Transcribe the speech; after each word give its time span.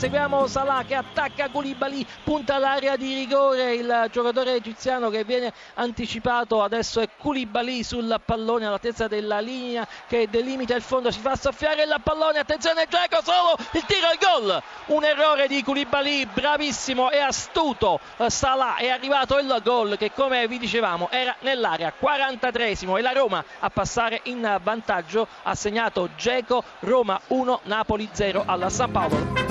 seguiamo 0.00 0.46
Salah 0.46 0.82
che 0.86 0.94
attacca 0.94 1.48
Gulibali, 1.48 2.06
punta 2.24 2.56
l'area 2.56 2.96
di 2.96 3.12
rigore, 3.12 3.74
il 3.74 4.08
giocatore 4.10 4.54
egiziano 4.54 5.10
che 5.10 5.24
viene 5.24 5.52
anticipato, 5.74 6.62
adesso 6.62 7.00
è 7.00 7.08
Koulibaly 7.18 7.82
sul 7.82 8.18
pallone 8.24 8.64
all'altezza 8.64 9.08
della 9.08 9.40
linea 9.40 9.86
che 10.08 10.26
delimita 10.30 10.74
il 10.74 10.80
fondo, 10.80 11.10
si 11.10 11.20
fa 11.20 11.36
soffiare 11.36 11.82
il 11.82 11.94
pallone, 12.02 12.38
attenzione 12.38 12.86
Giacomo 12.88 13.20
solo 13.22 13.56
il 13.72 13.84
tiro 13.84 14.06
al 14.06 14.16
gol, 14.18 14.62
un 14.86 15.04
errore 15.04 15.48
di 15.48 15.62
Koulibaly, 15.62 16.24
bravissimo 16.32 17.10
e 17.10 17.18
astuto. 17.18 18.00
Eh, 18.16 18.30
Salah, 18.30 18.76
è 18.76 18.88
arrivato 18.88 19.38
il 19.38 19.60
gol 19.62 19.98
che 19.98 20.12
come 20.12 20.48
vi 20.48 20.58
dicevamo 20.58 21.08
era 21.10 21.36
nell'area, 21.40 21.92
43esimo 22.00 22.96
e 22.96 23.02
la 23.02 23.12
Roma 23.12 23.44
a 23.58 23.68
passare 23.68 24.20
in 24.24 24.58
vantaggio, 24.62 25.28
ha 25.42 25.54
segnato 25.54 26.08
Geco, 26.16 26.64
Roma 26.80 27.20
1, 27.26 27.60
Napoli 27.64 28.08
0 28.10 28.44
alla 28.46 28.70
San 28.70 28.90
Paolo. 28.90 29.49